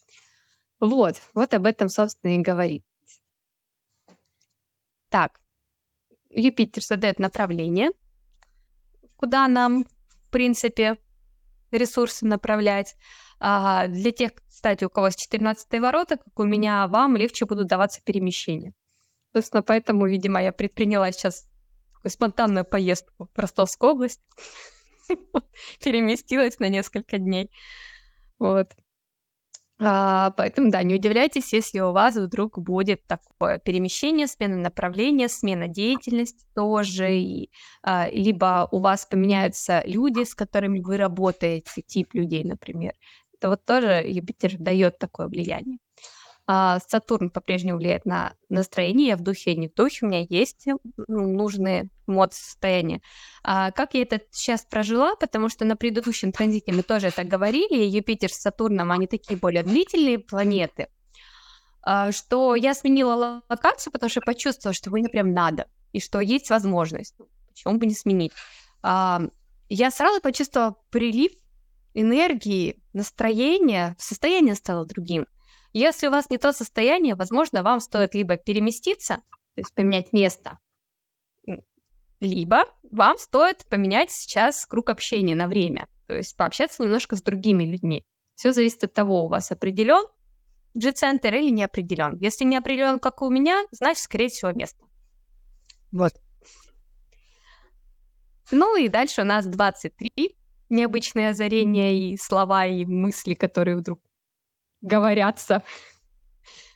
Вот, 0.80 1.22
вот 1.34 1.54
об 1.54 1.66
этом, 1.66 1.90
собственно, 1.90 2.36
и 2.36 2.40
говорит. 2.40 2.84
Так, 5.10 5.40
Юпитер 6.36 6.84
задает 6.84 7.20
направление, 7.20 7.92
куда 9.16 9.48
нам, 9.48 9.86
в 9.86 10.30
принципе, 10.32 10.98
ресурсы 11.72 12.26
направлять. 12.26 12.96
А 13.40 13.88
для 13.88 14.12
тех, 14.12 14.32
кстати, 14.48 14.86
у 14.86 14.90
кого 14.90 15.10
с 15.10 15.16
14 15.16 15.80
ворота, 15.80 16.18
как 16.18 16.40
у 16.40 16.44
меня, 16.44 16.88
вам 16.88 17.18
легче 17.18 17.46
будут 17.46 17.68
даваться 17.68 18.02
перемещения. 18.04 18.74
Собственно, 19.34 19.64
поэтому, 19.64 20.08
видимо, 20.08 20.42
я 20.42 20.52
предприняла 20.52 21.12
сейчас 21.12 21.48
спонтанную 22.08 22.66
поездку 22.66 23.30
в 23.34 23.40
Ростовскую 23.40 23.94
область. 23.94 24.22
Переместилась 25.84 26.60
на 26.60 26.70
несколько 26.70 27.18
дней. 27.18 27.52
Вот. 28.40 28.72
А, 29.86 30.32
поэтому, 30.38 30.72
да, 30.72 30.82
не 30.84 30.96
удивляйтесь, 30.96 31.52
если 31.52 31.80
у 31.82 31.92
вас 31.92 32.16
вдруг 32.16 32.58
будет 32.58 33.06
такое 33.06 33.60
перемещение, 33.60 34.28
смена 34.28 34.56
направления, 34.56 35.28
смена 35.28 35.68
деятельности 35.68 36.46
тоже, 36.56 37.18
и, 37.18 37.50
а, 37.82 38.08
либо 38.10 38.68
у 38.72 38.80
вас 38.80 39.06
поменяются 39.06 39.84
люди, 39.86 40.24
с 40.24 40.36
которыми 40.36 40.80
вы 40.80 40.96
работаете, 40.98 41.82
тип 41.86 42.14
людей, 42.14 42.44
например. 42.46 42.94
Это 43.34 43.50
вот 43.50 43.66
тоже 43.66 44.04
Юпитер 44.08 44.58
дает 44.58 45.00
такое 45.00 45.28
влияние. 45.28 45.80
А, 46.46 46.80
Сатурн 46.88 47.30
по-прежнему 47.30 47.78
влияет 47.78 48.06
на 48.06 48.34
настроение, 48.50 49.10
я 49.10 49.18
в 49.18 49.22
духе 49.22 49.54
и 49.54 49.58
не 49.58 49.70
в 49.70 49.74
духе, 49.74 50.06
у 50.06 50.10
меня 50.10 50.26
есть 50.30 50.66
ну, 51.08 51.28
нужные 51.28 51.90
мод 52.06 52.34
состояния. 52.34 53.02
А, 53.44 53.72
как 53.72 53.94
я 53.94 54.02
это 54.02 54.20
сейчас 54.30 54.66
прожила, 54.66 55.16
потому 55.16 55.48
что 55.48 55.64
на 55.64 55.78
предыдущем 55.78 56.34
транзите 56.34 56.74
мы 56.74 56.84
тоже 56.84 57.08
это 57.08 57.24
говорили, 57.24 57.86
Юпитер 57.86 58.30
с 58.30 58.42
Сатурном, 58.42 58.92
они 58.92 59.08
такие 59.08 59.40
более 59.40 59.64
длительные 59.64 60.20
планеты, 60.20 60.88
а, 61.82 62.12
что 62.12 62.56
я 62.56 62.74
сменила 62.74 63.42
локацию, 63.48 63.94
потому 63.94 64.10
что 64.10 64.20
почувствовала, 64.20 64.74
что 64.74 64.92
мне 64.92 65.08
прям 65.08 65.32
надо, 65.34 65.68
и 65.94 66.02
что 66.02 66.20
есть 66.20 66.50
возможность, 66.50 67.16
почему 67.48 67.78
бы 67.78 67.86
не 67.86 67.96
сменить. 67.96 68.34
А, 68.82 69.22
я 69.70 69.92
сразу 69.92 70.20
почувствовала 70.20 70.76
прилив 70.90 71.32
энергии, 71.94 72.84
настроения, 72.92 73.96
состояние 73.98 74.56
стало 74.56 74.86
другим. 74.86 75.26
Если 75.74 76.08
у 76.08 76.12
вас 76.12 76.30
не 76.30 76.38
то 76.38 76.54
состояние, 76.54 77.16
возможно, 77.16 77.64
вам 77.64 77.80
стоит 77.80 78.14
либо 78.14 78.38
переместиться, 78.38 79.18
то 79.56 79.62
есть 79.62 79.74
поменять 79.74 80.14
место, 80.14 80.60
либо 82.20 82.66
вам 82.92 83.18
стоит 83.18 83.66
поменять 83.66 84.12
сейчас 84.12 84.66
круг 84.66 84.90
общения 84.90 85.36
на 85.36 85.48
время, 85.48 85.88
то 86.08 86.16
есть 86.16 86.38
пообщаться 86.38 86.84
немножко 86.84 87.16
с 87.16 87.24
другими 87.24 87.66
людьми. 87.66 88.06
Все 88.36 88.54
зависит 88.54 88.84
от 88.84 88.94
того, 88.94 89.26
у 89.26 89.28
вас 89.28 89.52
определен 89.52 90.06
G-центр 90.76 91.34
или 91.36 91.50
не 91.50 91.64
определен. 91.64 92.18
Если 92.20 92.46
не 92.46 92.58
определен, 92.58 93.00
как 93.00 93.22
у 93.22 93.30
меня, 93.30 93.64
значит, 93.72 94.04
скорее 94.04 94.30
всего, 94.30 94.52
место. 94.52 94.84
Вот. 95.92 96.14
Ну 98.52 98.76
и 98.78 98.88
дальше 98.88 99.22
у 99.22 99.26
нас 99.26 99.46
23 99.46 100.36
необычные 100.70 101.30
озарения 101.30 101.94
и 101.94 102.18
слова, 102.18 102.66
и 102.66 102.86
мысли, 102.86 103.34
которые 103.34 103.78
вдруг 103.78 104.00
говорятся. 104.84 105.64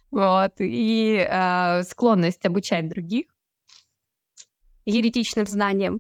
Вот. 0.09 0.53
И 0.59 1.27
э, 1.29 1.83
склонность 1.83 2.45
обучать 2.45 2.89
других 2.89 3.27
еретичным 4.85 5.45
знаниям. 5.45 5.99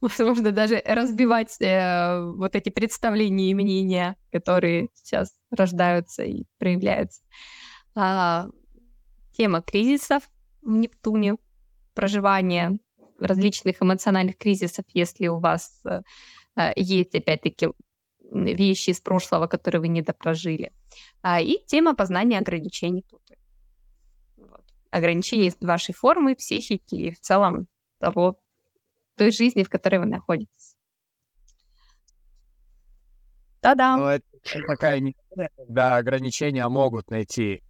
возможно, 0.00 0.52
даже 0.52 0.82
разбивать 0.84 1.56
э, 1.60 2.22
вот 2.36 2.54
эти 2.54 2.68
представления 2.68 3.50
и 3.50 3.54
мнения, 3.54 4.16
которые 4.30 4.88
сейчас 4.94 5.34
рождаются 5.50 6.22
и 6.22 6.44
проявляются. 6.58 7.22
А, 7.94 8.46
тема 9.32 9.62
кризисов 9.62 10.28
в 10.62 10.70
Нептуне, 10.70 11.36
проживание 11.94 12.78
различных 13.18 13.82
эмоциональных 13.82 14.36
кризисов, 14.36 14.84
если 14.92 15.28
у 15.28 15.38
вас 15.38 15.80
э, 15.86 16.02
э 16.56 16.72
есть, 16.76 17.14
опять-таки, 17.14 17.68
вещи 18.32 18.90
из 18.90 19.00
прошлого, 19.00 19.46
которые 19.46 19.80
вы 19.80 19.88
не 19.88 20.02
допрожили. 20.02 20.72
А, 21.22 21.40
и 21.40 21.58
тема 21.66 21.94
познания 21.94 22.38
ограничений 22.38 23.04
тут. 23.08 23.22
Вот. 24.36 24.64
Ограничений 24.90 25.52
вашей 25.60 25.94
формы, 25.94 26.34
психики 26.34 26.94
и 26.94 27.10
в 27.10 27.20
целом 27.20 27.66
того, 27.98 28.38
той 29.16 29.32
жизни, 29.32 29.62
в 29.62 29.70
которой 29.70 29.98
вы 29.98 30.06
находитесь. 30.06 30.76
Та-дам! 33.60 34.00
Ну, 34.00 34.06
это 34.06 34.24
такая 34.66 35.02
когда 35.56 35.96
ограничения 35.96 36.66
могут 36.68 37.10
найти 37.10 37.62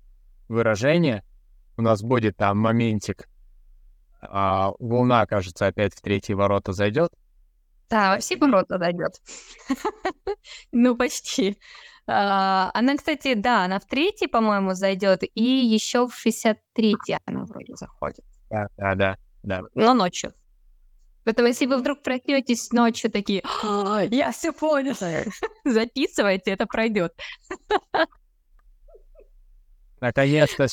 выражение. 0.49 1.25
У 1.77 1.83
нас 1.83 2.03
будет 2.03 2.37
там 2.37 2.59
моментик, 2.59 3.29
а, 4.21 4.73
волна, 4.79 5.27
кажется, 5.27 5.67
опять 5.67 5.95
в 5.95 6.01
третьи 6.01 6.33
ворота 6.33 6.73
зайдет. 6.73 7.13
Да, 7.89 8.15
во 8.15 8.19
все 8.19 8.37
ворота 8.37 8.79
зайдет. 8.79 9.21
ну, 10.73 10.97
почти. 10.97 11.59
А, 12.09 12.71
она, 12.75 12.97
кстати, 12.97 13.35
да, 13.35 13.65
она 13.65 13.79
в 13.79 13.87
третий, 13.87 14.27
по-моему, 14.27 14.75
зайдет, 14.75 15.23
и 15.23 15.43
еще 15.43 16.07
в 16.09 16.27
63-й 16.27 17.19
она 17.25 17.45
вроде 17.45 17.75
заходит. 17.75 18.25
Да, 18.51 18.69
да, 18.77 18.95
да, 18.95 19.17
да. 19.43 19.63
Но 19.75 19.95
ночью. 19.95 20.33
Поэтому, 21.25 21.49
если 21.49 21.67
вы 21.67 21.79
вдруг 21.79 22.03
проснетесь 22.03 22.71
ночью 22.71 23.11
такие, 23.11 23.43
«А, 23.65 24.03
я 24.03 24.31
все 24.31 24.53
понял, 24.53 24.95
записывайте, 25.65 26.53
это 26.53 26.67
пройдет. 26.67 27.13
Наконец-то 30.01 30.69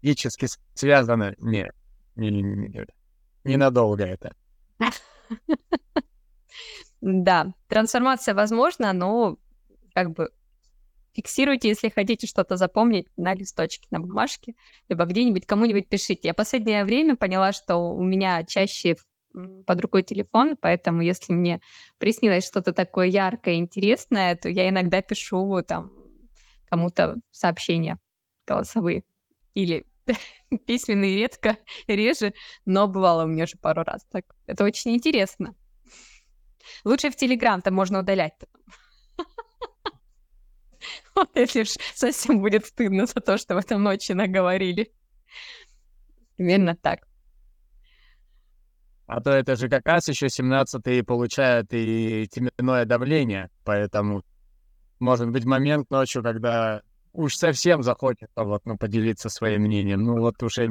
физически 0.00 0.48
связано. 0.74 1.34
Нет, 1.38 1.72
не, 2.16 2.30
не, 2.30 2.42
не, 2.42 2.86
ненадолго 3.44 4.04
это. 4.04 4.34
Да, 7.02 7.52
трансформация 7.68 8.32
возможна, 8.32 8.92
но 8.92 9.36
как 9.92 10.12
бы 10.12 10.30
фиксируйте, 11.14 11.68
если 11.68 11.88
хотите 11.88 12.28
что-то 12.28 12.56
запомнить 12.56 13.08
на 13.16 13.34
листочке, 13.34 13.88
на 13.90 13.98
бумажке, 13.98 14.54
либо 14.88 15.04
где-нибудь 15.04 15.44
кому-нибудь 15.44 15.88
пишите. 15.88 16.28
Я 16.28 16.34
последнее 16.34 16.84
время 16.84 17.16
поняла, 17.16 17.52
что 17.52 17.76
у 17.76 18.02
меня 18.02 18.44
чаще 18.44 18.96
под 19.66 19.80
рукой 19.80 20.04
телефон, 20.04 20.56
поэтому 20.56 21.02
если 21.02 21.32
мне 21.32 21.60
приснилось 21.98 22.46
что-то 22.46 22.72
такое 22.72 23.08
яркое, 23.08 23.54
интересное, 23.54 24.36
то 24.36 24.48
я 24.48 24.68
иногда 24.68 25.02
пишу 25.02 25.60
там 25.66 25.90
кому-то 26.66 27.16
сообщения 27.32 27.98
голосовые 28.46 29.02
или 29.54 29.86
письменные 30.66 31.16
редко, 31.16 31.56
реже, 31.88 32.32
но 32.64 32.86
бывало 32.86 33.24
у 33.24 33.26
меня 33.26 33.44
уже 33.44 33.56
пару 33.56 33.82
раз 33.82 34.04
так. 34.08 34.24
Это 34.46 34.62
очень 34.62 34.94
интересно. 34.94 35.56
Лучше 36.84 37.10
в 37.10 37.16
Телеграм, 37.16 37.62
там 37.62 37.74
можно 37.74 38.00
удалять. 38.00 38.34
Вот 41.14 41.30
если 41.36 41.62
ж 41.62 41.76
совсем 41.94 42.40
будет 42.40 42.66
стыдно 42.66 43.06
за 43.06 43.20
то, 43.20 43.38
что 43.38 43.54
в 43.54 43.58
этом 43.58 43.82
ночи 43.82 44.12
наговорили. 44.12 44.92
Примерно 46.36 46.74
так. 46.74 47.06
А 49.06 49.20
то 49.20 49.30
это 49.30 49.56
же 49.56 49.68
как 49.68 49.86
раз 49.86 50.08
еще 50.08 50.28
17 50.28 51.06
получает 51.06 51.66
и 51.72 52.26
теменное 52.30 52.84
давление, 52.84 53.50
поэтому 53.64 54.22
может 54.98 55.28
быть 55.28 55.44
момент 55.44 55.90
ночью, 55.90 56.22
когда 56.22 56.82
уж 57.12 57.36
совсем 57.36 57.82
захочется 57.82 58.42
вот, 58.42 58.64
ну, 58.64 58.78
поделиться 58.78 59.28
своим 59.28 59.62
мнением. 59.62 60.02
Ну 60.02 60.18
вот 60.20 60.42
уже 60.42 60.68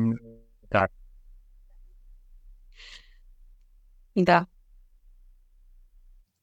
так. 0.69 0.91
Да, 4.15 4.47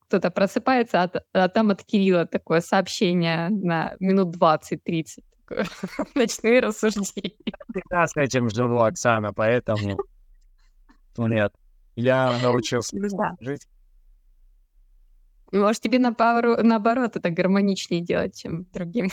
кто-то 0.09 0.31
просыпается, 0.31 1.03
а, 1.03 1.11
а 1.33 1.49
там 1.49 1.69
от 1.69 1.83
Кирилла 1.83 2.25
такое 2.25 2.61
сообщение 2.61 3.49
на 3.49 3.95
минут 3.99 4.35
20-30. 4.35 5.19
Ночные 6.15 6.61
рассуждения. 6.61 7.35
Всегда 7.69 8.07
с 8.07 8.17
этим 8.17 8.49
живу, 8.49 8.79
Оксана, 8.81 9.33
поэтому... 9.33 9.99
Ну 11.15 11.27
нет, 11.27 11.53
я 11.95 12.39
научился 12.41 12.97
да. 12.99 13.35
жить. 13.39 13.67
Может, 15.51 15.83
тебе 15.83 15.99
наоборот 15.99 17.15
это 17.15 17.29
гармоничнее 17.29 18.01
делать, 18.01 18.35
чем 18.35 18.65
другим. 18.71 19.09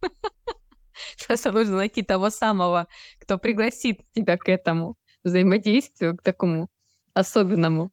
Просто 1.26 1.52
нужно 1.52 1.76
найти 1.76 2.02
того 2.02 2.30
самого, 2.30 2.86
кто 3.20 3.36
пригласит 3.38 4.00
тебя 4.12 4.38
к 4.38 4.48
этому 4.48 4.96
взаимодействию, 5.24 6.16
к 6.16 6.22
такому 6.22 6.70
особенному. 7.12 7.90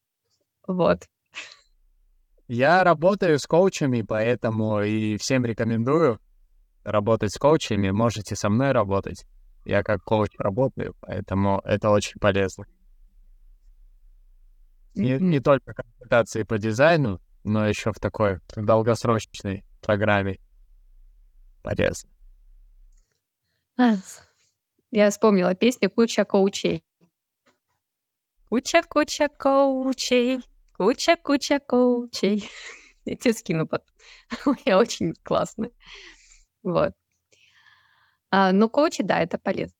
Вот. 0.67 1.07
Я 2.49 2.83
работаю 2.83 3.37
с 3.37 3.45
коучами, 3.45 4.01
поэтому 4.01 4.81
и 4.81 5.17
всем 5.17 5.45
рекомендую 5.45 6.19
работать 6.83 7.31
с 7.31 7.37
коучами. 7.37 7.91
Можете 7.91 8.35
со 8.35 8.49
мной 8.49 8.71
работать. 8.71 9.27
Я 9.65 9.83
как 9.83 10.03
коуч 10.03 10.31
работаю, 10.39 10.95
поэтому 10.99 11.61
это 11.63 11.91
очень 11.91 12.19
полезно. 12.19 12.65
Не, 14.95 15.19
не 15.19 15.39
только 15.39 15.75
консультации 15.75 16.41
по 16.41 16.57
дизайну, 16.57 17.21
но 17.43 17.67
еще 17.67 17.93
в 17.93 17.99
такой 17.99 18.39
долгосрочной 18.55 19.63
программе 19.79 20.39
полезно. 21.61 22.09
Я 24.89 25.11
вспомнила 25.11 25.53
песню 25.53 25.91
«Куча 25.91 26.25
коучей». 26.25 26.83
Куча-куча 28.49 29.29
коучей, 29.29 30.39
Куча-куча 30.79 31.59
коучей. 31.59 32.49
Я 33.05 33.17
тебе 33.17 33.33
скину 33.33 33.67
потом. 33.67 33.93
Я 34.65 34.77
очень 34.77 35.13
классная. 35.23 35.71
Вот. 36.63 36.93
А, 38.31 38.53
ну, 38.53 38.69
коучи, 38.69 39.03
да, 39.03 39.19
это 39.19 39.37
полезно. 39.37 39.75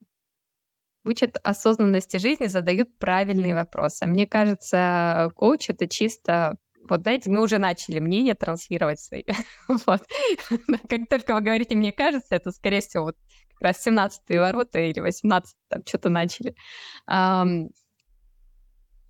Учат 1.06 1.38
осознанности 1.42 2.18
жизни, 2.18 2.48
задают 2.48 2.98
правильные 2.98 3.54
вопросы. 3.54 4.04
Мне 4.04 4.26
кажется, 4.26 5.32
коуч— 5.36 5.66
это 5.70 5.88
чисто 5.88 6.58
вот 6.86 7.02
знаете, 7.02 7.30
мы 7.30 7.42
уже 7.42 7.58
начали 7.58 7.98
мнение 7.98 8.34
транслировать 8.34 9.00
свои. 9.00 9.22
вот. 9.68 10.02
Как 10.88 11.08
только 11.08 11.34
вы 11.34 11.40
говорите 11.40 11.76
«мне 11.76 11.92
кажется», 11.92 12.34
это, 12.34 12.50
скорее 12.50 12.80
всего, 12.80 13.04
вот 13.04 13.16
как 13.54 13.62
раз 13.62 13.86
17-е 13.86 14.40
ворота 14.40 14.80
или 14.80 15.00
18 15.00 15.56
там 15.68 15.82
что-то 15.86 16.10
начали. 16.10 16.54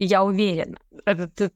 Я 0.03 0.25
уверена, 0.25 0.79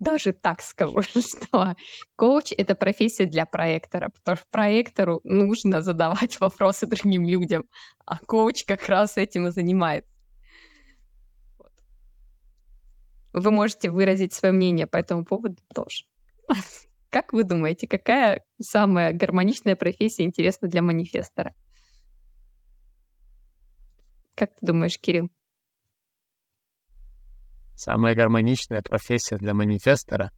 даже 0.01 0.35
так 0.35 0.61
скажу, 0.61 1.01
что 1.03 1.77
коуч— 2.15 2.53
это 2.59 2.75
профессия 2.75 3.25
для 3.25 3.47
проектора, 3.47 4.11
потому 4.11 4.37
что 4.37 4.47
проектору 4.51 5.23
нужно 5.25 5.81
задавать 5.81 6.39
вопросы 6.41 6.87
другим 6.87 7.27
людям, 7.27 7.65
а 8.05 8.19
коуч 8.19 8.67
как 8.67 8.87
раз 8.87 9.17
этим 9.17 9.47
и 9.47 9.51
занимается. 9.51 10.11
Вы 13.33 13.51
можете 13.51 13.91
выразить 13.91 14.35
свое 14.35 14.53
мнение 14.53 14.87
по 14.87 14.99
этому 14.99 15.25
поводу 15.25 15.57
тоже. 15.75 16.05
Как 17.11 17.33
вы 17.33 17.45
думаете, 17.45 17.87
какая 17.87 18.45
самая 18.61 19.13
гармоничная 19.13 19.77
профессия 19.77 20.25
интересна 20.25 20.69
для 20.69 20.83
манифестора? 20.83 21.55
Как 24.35 24.51
ты 24.51 24.67
думаешь, 24.67 24.99
Кирилл? 24.99 25.31
Самая 27.77 28.15
гармоничная 28.15 28.83
профессия 28.83 29.37
для 29.37 29.55
манифестора. 29.55 30.31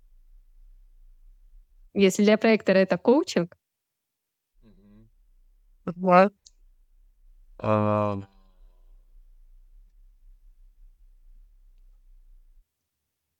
Если 1.92 2.24
для 2.24 2.38
проектора 2.38 2.78
это 2.78 2.98
коучинг. 2.98 3.56
Вот. 5.84 6.32
Uh... 7.58 8.24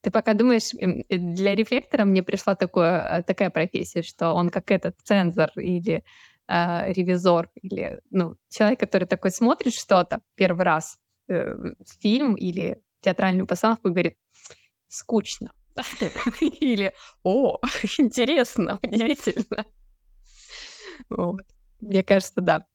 Ты 0.07 0.13
пока 0.13 0.35
думаешь, 0.35 0.73
э, 0.75 1.19
для 1.19 1.57
рефлектора 1.57 2.05
мне 2.05 2.23
пришла 2.23 2.55
такое, 2.55 3.01
э, 3.01 3.23
такая 3.25 3.51
профессия, 3.51 4.03
что 4.03 4.35
он 4.35 4.51
как 4.51 4.71
этот 4.71 4.97
цензор 5.03 5.51
или 5.57 6.05
э, 6.47 6.93
ревизор, 6.93 7.51
или 7.61 8.01
ну, 8.11 8.37
человек, 8.49 8.79
который 8.79 9.09
такой 9.09 9.33
смотрит 9.33 9.75
что-то 9.75 10.21
первый 10.37 10.65
раз, 10.65 10.97
э, 11.29 11.57
фильм 12.01 12.37
или 12.37 12.81
театральную 13.07 13.47
постановку 13.47 13.89
и 13.89 13.93
говорит 13.93 14.19
«скучно». 14.89 15.53
Или 16.41 16.93
«О, 17.23 17.59
интересно, 17.99 18.79
удивительно». 18.83 19.65
Вот. 21.09 21.43
Мне 21.81 22.03
кажется, 22.03 22.41
да. 22.41 22.67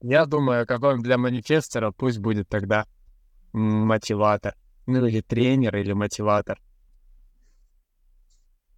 Я 0.00 0.26
думаю, 0.26 0.66
какой 0.66 1.00
для 1.02 1.18
манифестора 1.18 1.90
пусть 1.90 2.18
будет 2.18 2.48
тогда 2.48 2.86
мотиватор. 3.52 4.54
Ну 4.86 5.06
или 5.06 5.20
тренер, 5.20 5.76
или 5.76 5.92
мотиватор. 5.92 6.60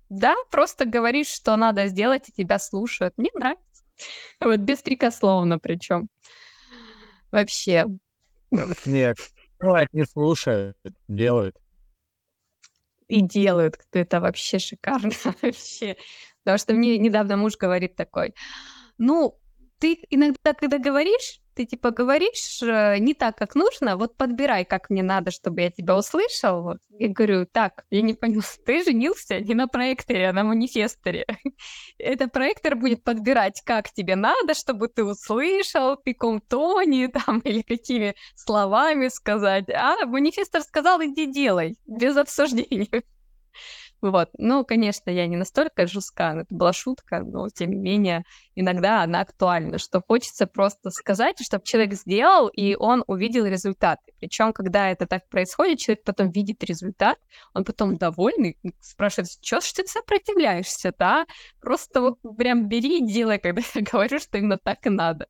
да, 0.08 0.36
просто 0.50 0.84
говоришь, 0.84 1.28
что 1.28 1.56
надо 1.56 1.88
сделать, 1.88 2.28
и 2.28 2.32
тебя 2.32 2.58
слушают. 2.58 3.14
Мне 3.16 3.30
нравится. 3.34 3.84
Вот 4.40 4.60
беспрекословно 4.60 5.58
причем. 5.58 6.08
Вообще. 7.32 7.86
Нет, 8.84 9.18
бывает, 9.64 9.88
не 9.92 10.04
слушают, 10.04 10.76
делают. 11.08 11.56
И 13.08 13.20
делают. 13.20 13.78
Это 13.92 14.20
вообще 14.20 14.58
шикарно. 14.58 15.10
Вообще. 15.42 15.96
Потому 16.42 16.58
что 16.58 16.72
мне 16.72 16.96
недавно 16.98 17.36
муж 17.36 17.56
говорит 17.56 17.96
такой, 17.96 18.34
ну, 18.96 19.38
ты 19.78 19.98
иногда, 20.08 20.54
когда 20.54 20.78
говоришь, 20.78 21.40
ты 21.54 21.64
типа 21.64 21.90
говоришь 21.90 22.62
э, 22.62 22.98
не 22.98 23.14
так, 23.14 23.36
как 23.36 23.54
нужно, 23.54 23.96
вот 23.96 24.16
подбирай, 24.16 24.64
как 24.64 24.90
мне 24.90 25.02
надо, 25.02 25.30
чтобы 25.30 25.62
я 25.62 25.70
тебя 25.70 25.96
услышал. 25.96 26.62
Вот. 26.62 26.78
Я 26.98 27.08
говорю, 27.08 27.46
так, 27.46 27.84
я 27.90 28.02
не 28.02 28.14
понял, 28.14 28.42
ты 28.66 28.84
женился 28.84 29.40
не 29.40 29.54
на 29.54 29.68
проекторе, 29.68 30.28
а 30.28 30.32
на 30.32 30.44
манифесторе. 30.44 31.26
Это 31.98 32.28
проектор 32.28 32.76
будет 32.76 33.02
подбирать, 33.02 33.62
как 33.64 33.92
тебе 33.92 34.16
надо, 34.16 34.54
чтобы 34.54 34.88
ты 34.88 35.04
услышал, 35.04 35.96
в 35.96 36.02
каком 36.04 36.40
тоне 36.40 37.08
там, 37.26 37.40
или 37.40 37.62
какими 37.62 38.14
словами 38.34 39.08
сказать. 39.08 39.68
А 39.70 40.06
манифестор 40.06 40.62
сказал, 40.62 41.02
иди 41.02 41.26
делай, 41.26 41.76
без 41.86 42.16
обсуждения. 42.16 43.02
Вот. 44.04 44.28
Ну, 44.36 44.66
конечно, 44.66 45.08
я 45.08 45.26
не 45.26 45.38
настолько 45.38 45.86
жестка, 45.86 46.34
это 46.34 46.54
была 46.54 46.74
шутка, 46.74 47.20
но 47.20 47.48
тем 47.48 47.70
не 47.70 47.76
менее, 47.76 48.24
иногда 48.54 49.02
она 49.02 49.22
актуальна, 49.22 49.78
что 49.78 50.02
хочется 50.06 50.46
просто 50.46 50.90
сказать, 50.90 51.36
чтобы 51.42 51.64
человек 51.64 51.94
сделал, 51.94 52.48
и 52.48 52.76
он 52.78 53.02
увидел 53.06 53.46
результаты. 53.46 54.12
Причем, 54.20 54.52
когда 54.52 54.90
это 54.90 55.06
так 55.06 55.26
происходит, 55.30 55.78
человек 55.78 56.04
потом 56.04 56.30
видит 56.30 56.62
результат, 56.64 57.16
он 57.54 57.64
потом 57.64 57.96
довольный, 57.96 58.58
спрашивает, 58.78 59.30
что 59.40 59.62
ж 59.62 59.72
ты 59.72 59.86
сопротивляешься, 59.86 60.92
да? 60.98 61.24
Просто 61.62 62.02
вот 62.02 62.18
прям 62.36 62.68
бери 62.68 62.98
и 62.98 63.06
делай, 63.10 63.38
когда 63.38 63.62
я 63.74 63.80
говорю, 63.80 64.18
что 64.18 64.36
именно 64.36 64.58
так 64.58 64.84
и 64.84 64.90
надо. 64.90 65.28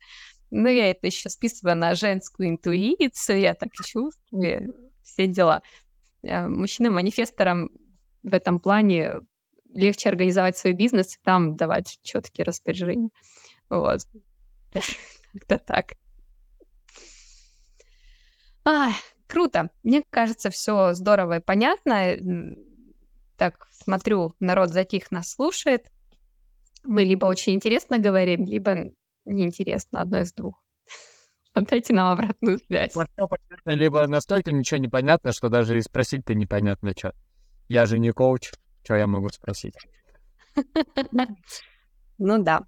Ну, 0.50 0.66
я 0.66 0.90
это 0.90 1.06
еще 1.06 1.30
списываю 1.30 1.76
на 1.76 1.94
женскую 1.94 2.48
интуицию, 2.48 3.38
я 3.38 3.54
так 3.54 3.72
чувствую, 3.72 4.74
все 5.04 5.28
дела. 5.28 5.62
Э, 6.24 6.48
Мужчинам-манифесторам 6.48 7.70
в 8.24 8.34
этом 8.34 8.58
плане 8.58 9.20
легче 9.72 10.08
организовать 10.08 10.56
свой 10.56 10.72
бизнес 10.72 11.14
и 11.14 11.18
там 11.22 11.56
давать 11.56 11.98
четкие 12.02 12.44
распоряжения. 12.44 13.10
Вот. 13.68 14.00
Как-то 14.72 15.58
так. 15.58 15.92
А, 18.64 18.90
круто. 19.26 19.70
Мне 19.82 20.02
кажется, 20.10 20.50
все 20.50 20.94
здорово 20.94 21.38
и 21.38 21.40
понятно. 21.40 22.16
Так, 23.36 23.68
смотрю, 23.70 24.34
народ 24.40 24.70
затих 24.70 25.10
нас 25.10 25.30
слушает. 25.30 25.90
Мы 26.82 27.04
либо 27.04 27.26
очень 27.26 27.54
интересно 27.54 27.98
говорим, 27.98 28.44
либо 28.44 28.90
неинтересно, 29.24 30.00
одно 30.00 30.20
из 30.20 30.32
двух. 30.32 30.62
Отдайте 31.52 31.94
нам 31.94 32.12
обратную 32.12 32.58
связь. 32.58 32.94
Либо 33.64 34.06
настолько 34.06 34.50
ничего 34.52 34.78
не 34.78 34.88
понятно, 34.88 35.32
что 35.32 35.48
даже 35.48 35.78
и 35.78 35.82
спросить-то 35.82 36.34
непонятно 36.34 36.92
что. 36.96 37.14
Я 37.68 37.86
же 37.86 37.98
не 37.98 38.12
коуч, 38.12 38.52
что 38.82 38.94
я 38.94 39.06
могу 39.06 39.28
спросить? 39.28 39.74
Ну 42.16 42.40
да. 42.40 42.62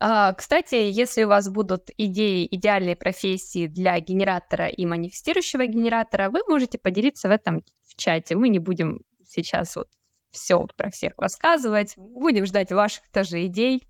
А, 0.00 0.32
кстати, 0.32 0.74
если 0.74 1.24
у 1.24 1.28
вас 1.28 1.48
будут 1.50 1.90
идеи 1.98 2.48
идеальной 2.50 2.96
профессии 2.96 3.66
для 3.66 4.00
генератора 4.00 4.68
и 4.68 4.86
манифестирующего 4.86 5.66
генератора, 5.66 6.30
вы 6.30 6.40
можете 6.48 6.78
поделиться 6.78 7.28
в 7.28 7.30
этом 7.30 7.62
в 7.86 7.96
чате. 7.96 8.36
Мы 8.36 8.48
не 8.48 8.58
будем 8.58 9.00
сейчас 9.26 9.76
вот 9.76 9.88
все 10.30 10.66
про 10.76 10.90
всех 10.90 11.12
рассказывать. 11.18 11.94
Будем 11.96 12.46
ждать 12.46 12.72
ваших 12.72 13.02
тоже 13.12 13.46
идей. 13.46 13.86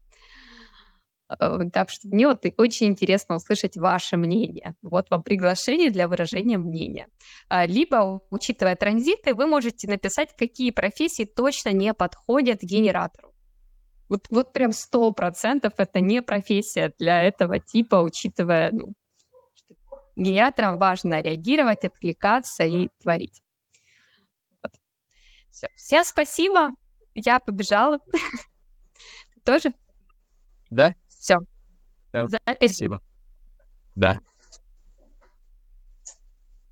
Э, 1.29 1.59
так 1.73 1.91
что 1.91 2.09
мне 2.09 2.27
вот 2.27 2.45
очень 2.59 2.89
интересно 2.89 3.37
услышать 3.37 3.77
ваше 3.77 4.17
мнение. 4.17 4.75
Вот 4.83 5.11
вам 5.11 5.23
приглашение 5.23 5.91
для 5.91 6.09
выражения 6.09 6.59
мнения. 6.59 7.09
А, 7.49 7.67
либо, 7.67 8.21
учитывая 8.31 8.77
транзиты, 8.77 9.35
вы 9.35 9.47
можете 9.47 9.89
написать, 9.89 10.37
какие 10.37 10.71
профессии 10.71 11.25
точно 11.25 11.71
не 11.71 11.95
подходят 11.95 12.63
генератору. 12.63 13.35
Вот, 14.09 14.27
вот 14.31 14.53
прям 14.53 14.73
сто 14.73 15.13
процентов 15.13 15.73
это 15.79 16.01
не 16.01 16.21
профессия 16.21 16.93
для 16.99 17.23
этого 17.23 17.59
типа, 17.59 17.97
учитывая, 17.97 18.71
ну, 18.71 18.93
генераторам 20.15 20.79
важно 20.79 21.23
реагировать, 21.23 21.85
откликаться 21.85 22.65
и 22.65 22.89
творить. 23.01 23.43
Вот. 24.63 24.73
Все. 25.51 25.69
Всем 25.75 26.05
спасибо. 26.05 26.71
Я 27.15 27.41
побежала. 27.41 27.99
Тоже? 29.45 29.73
Да? 30.71 30.95
Все. 31.25 31.39
Да. 32.13 32.29
Спасибо. 32.57 33.01
Да. 33.95 34.21